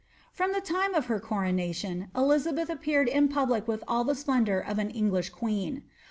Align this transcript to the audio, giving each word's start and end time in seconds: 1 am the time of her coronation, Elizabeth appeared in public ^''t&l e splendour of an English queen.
1 0.35 0.49
am 0.49 0.55
the 0.55 0.59
time 0.65 0.95
of 0.95 1.05
her 1.05 1.19
coronation, 1.19 2.07
Elizabeth 2.15 2.71
appeared 2.71 3.07
in 3.07 3.27
public 3.29 3.67
^''t&l 3.67 4.09
e 4.11 4.15
splendour 4.15 4.57
of 4.57 4.79
an 4.79 4.89
English 4.89 5.29
queen. 5.29 5.83